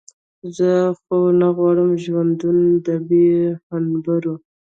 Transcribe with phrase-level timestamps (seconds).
[0.57, 3.27] زه خو نه غواړم ژوندون د بې
[3.67, 4.35] هنبرو.